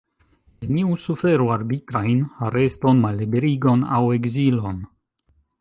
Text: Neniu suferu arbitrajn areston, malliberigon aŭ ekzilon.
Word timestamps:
Neniu 0.61 0.95
suferu 1.03 1.49
arbitrajn 1.57 2.25
areston, 2.47 3.05
malliberigon 3.07 3.87
aŭ 3.99 4.03
ekzilon. 4.19 4.85